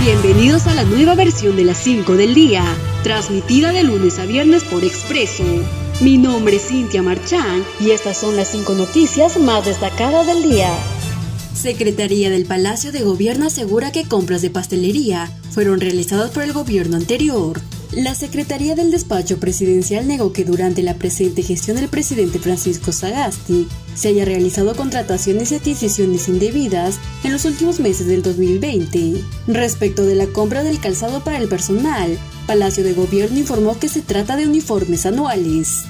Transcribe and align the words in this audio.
Bienvenidos 0.00 0.66
a 0.66 0.74
la 0.74 0.84
nueva 0.84 1.14
versión 1.14 1.56
de 1.56 1.64
las 1.64 1.76
5 1.76 2.14
del 2.14 2.32
día, 2.32 2.64
transmitida 3.02 3.70
de 3.70 3.84
lunes 3.84 4.18
a 4.18 4.24
viernes 4.24 4.64
por 4.64 4.82
Expreso. 4.82 5.44
Mi 6.00 6.16
nombre 6.16 6.56
es 6.56 6.68
Cintia 6.68 7.02
Marchán 7.02 7.62
y 7.80 7.90
estas 7.90 8.16
son 8.16 8.34
las 8.34 8.48
5 8.48 8.72
noticias 8.76 9.38
más 9.38 9.66
destacadas 9.66 10.26
del 10.26 10.42
día. 10.42 10.72
Secretaría 11.52 12.30
del 12.30 12.46
Palacio 12.46 12.92
de 12.92 13.02
Gobierno 13.02 13.48
asegura 13.48 13.92
que 13.92 14.08
compras 14.08 14.40
de 14.40 14.48
pastelería 14.48 15.30
fueron 15.50 15.80
realizadas 15.80 16.30
por 16.30 16.44
el 16.44 16.54
gobierno 16.54 16.96
anterior. 16.96 17.60
La 17.92 18.14
Secretaría 18.14 18.76
del 18.76 18.92
Despacho 18.92 19.40
Presidencial 19.40 20.06
negó 20.06 20.32
que 20.32 20.44
durante 20.44 20.80
la 20.80 20.94
presente 20.94 21.42
gestión 21.42 21.76
del 21.76 21.88
presidente 21.88 22.38
Francisco 22.38 22.92
Sagasti 22.92 23.66
se 23.96 24.08
haya 24.08 24.24
realizado 24.24 24.76
contrataciones 24.76 25.50
y 25.50 25.56
adquisiciones 25.56 26.28
indebidas 26.28 27.00
en 27.24 27.32
los 27.32 27.44
últimos 27.46 27.80
meses 27.80 28.06
del 28.06 28.22
2020. 28.22 29.24
Respecto 29.48 30.06
de 30.06 30.14
la 30.14 30.26
compra 30.26 30.62
del 30.62 30.78
calzado 30.78 31.24
para 31.24 31.38
el 31.38 31.48
personal, 31.48 32.16
Palacio 32.46 32.84
de 32.84 32.92
Gobierno 32.92 33.40
informó 33.40 33.76
que 33.76 33.88
se 33.88 34.02
trata 34.02 34.36
de 34.36 34.46
uniformes 34.46 35.04
anuales. 35.04 35.82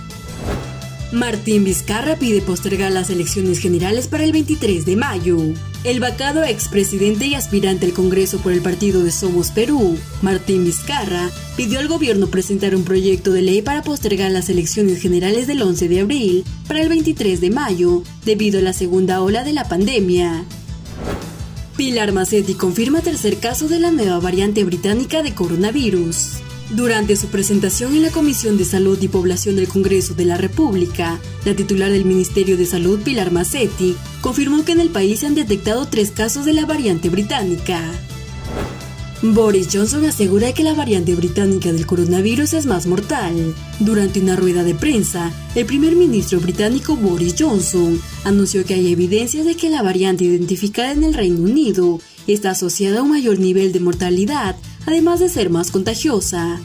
Martín 1.13 1.65
Vizcarra 1.65 2.15
pide 2.15 2.41
postergar 2.41 2.93
las 2.93 3.11
elecciones 3.11 3.59
generales 3.59 4.07
para 4.07 4.23
el 4.23 4.31
23 4.31 4.87
de 4.87 4.95
mayo. 4.95 5.39
El 5.83 5.99
vacado 5.99 6.45
expresidente 6.45 7.27
y 7.27 7.35
aspirante 7.35 7.87
al 7.87 7.93
Congreso 7.93 8.39
por 8.39 8.53
el 8.53 8.61
partido 8.61 9.03
de 9.03 9.11
Somos 9.11 9.51
Perú, 9.51 9.99
Martín 10.23 10.65
Vizcarra, 10.65 11.29
pidió 11.57 11.81
al 11.81 11.89
gobierno 11.89 12.29
presentar 12.29 12.77
un 12.77 12.85
proyecto 12.85 13.33
de 13.33 13.43
ley 13.43 13.61
para 13.61 13.83
postergar 13.83 14.31
las 14.31 14.51
elecciones 14.51 15.03
generales 15.03 15.49
del 15.49 15.63
11 15.63 15.89
de 15.89 16.01
abril 16.01 16.45
para 16.69 16.81
el 16.81 16.89
23 16.89 17.41
de 17.41 17.51
mayo, 17.51 18.05
debido 18.25 18.61
a 18.61 18.63
la 18.63 18.73
segunda 18.73 19.21
ola 19.21 19.43
de 19.43 19.53
la 19.53 19.69
pandemia. 19.69 20.45
Pilar 21.77 22.13
Macetti 22.13 22.55
confirma 22.55 23.01
tercer 23.01 23.39
caso 23.39 23.67
de 23.67 23.81
la 23.81 23.91
nueva 23.91 24.21
variante 24.21 24.63
británica 24.63 25.25
de 25.25 25.35
coronavirus. 25.35 26.50
Durante 26.71 27.17
su 27.17 27.27
presentación 27.27 27.97
en 27.97 28.03
la 28.03 28.11
Comisión 28.11 28.57
de 28.57 28.65
Salud 28.65 28.97
y 29.03 29.09
Población 29.09 29.57
del 29.57 29.67
Congreso 29.67 30.15
de 30.15 30.25
la 30.25 30.37
República, 30.37 31.19
la 31.45 31.57
titular 31.57 31.91
del 31.91 32.05
Ministerio 32.05 32.57
de 32.57 32.65
Salud, 32.65 33.01
Pilar 33.01 33.33
Macetti, 33.33 33.97
confirmó 34.21 34.65
que 34.65 34.73
en 34.73 34.81
el 34.81 34.91
país 34.91 35.21
se 35.21 35.27
han 35.27 35.35
detectado 35.35 35.87
tres 35.87 36.13
casos 36.13 36.45
de 36.45 36.53
la 36.53 36.67
variante 36.67 37.09
británica. 37.09 37.83
Boris 39.21 39.69
Johnson 39.71 40.05
asegura 40.05 40.53
que 40.55 40.63
la 40.63 40.73
variante 40.73 41.15
británica 41.17 41.73
del 41.73 41.87
coronavirus 41.87 42.55
es 42.55 42.67
más 42.67 42.87
mortal. 42.87 43.55
Durante 43.81 44.21
una 44.21 44.37
rueda 44.37 44.63
de 44.63 44.75
prensa, 44.75 45.33
el 45.57 45.67
primer 45.67 45.97
ministro 45.97 46.41
británico 46.41 46.95
Boris 46.95 47.35
Johnson 47.37 48.01
anunció 48.23 48.65
que 48.65 48.75
hay 48.75 48.93
evidencias 48.93 49.45
de 49.45 49.57
que 49.57 49.71
la 49.71 49.83
variante 49.83 50.25
identificada 50.25 50.93
en 50.93 51.03
el 51.03 51.15
Reino 51.15 51.43
Unido 51.43 52.01
está 52.29 52.53
asociada 52.53 53.01
a 53.01 53.03
un 53.03 53.11
mayor 53.11 53.41
nivel 53.41 53.73
de 53.73 53.81
mortalidad 53.81 54.57
además 54.91 55.21
de 55.21 55.29
ser 55.29 55.51
más 55.51 55.71
contagiosa. 55.71 56.61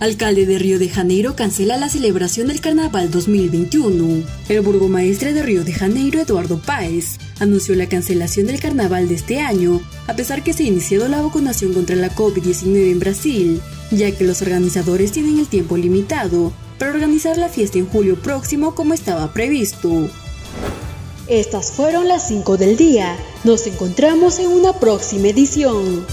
Alcalde 0.00 0.44
de 0.44 0.58
Río 0.58 0.78
de 0.78 0.90
Janeiro 0.90 1.34
cancela 1.34 1.78
la 1.78 1.88
celebración 1.88 2.48
del 2.48 2.60
Carnaval 2.60 3.10
2021. 3.10 4.22
El 4.50 4.60
burgomaestre 4.60 5.32
de 5.32 5.42
Río 5.42 5.64
de 5.64 5.72
Janeiro, 5.72 6.20
Eduardo 6.20 6.60
Páez, 6.60 7.16
anunció 7.40 7.74
la 7.74 7.88
cancelación 7.88 8.46
del 8.46 8.60
carnaval 8.60 9.08
de 9.08 9.14
este 9.14 9.40
año, 9.40 9.80
a 10.06 10.14
pesar 10.14 10.44
que 10.44 10.52
se 10.52 10.64
ha 10.64 10.66
iniciado 10.66 11.08
la 11.08 11.22
vacunación 11.22 11.72
contra 11.72 11.96
la 11.96 12.14
COVID-19 12.14 12.92
en 12.92 13.00
Brasil, 13.00 13.62
ya 13.90 14.10
que 14.12 14.24
los 14.24 14.42
organizadores 14.42 15.12
tienen 15.12 15.38
el 15.38 15.48
tiempo 15.48 15.78
limitado 15.78 16.52
para 16.78 16.92
organizar 16.92 17.38
la 17.38 17.48
fiesta 17.48 17.78
en 17.78 17.86
julio 17.86 18.20
próximo 18.20 18.74
como 18.74 18.92
estaba 18.92 19.32
previsto. 19.32 20.10
Estas 21.28 21.72
fueron 21.72 22.06
las 22.06 22.28
5 22.28 22.58
del 22.58 22.76
día. 22.76 23.16
Nos 23.42 23.66
encontramos 23.66 24.38
en 24.38 24.48
una 24.48 24.74
próxima 24.74 25.28
edición. 25.28 26.04